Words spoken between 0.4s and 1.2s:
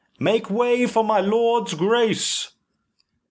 way for my